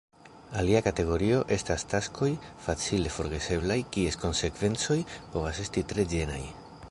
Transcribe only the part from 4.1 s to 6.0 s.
konsekvencoj povas esti